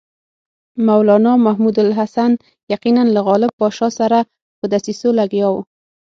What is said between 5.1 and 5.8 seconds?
لګیا وو.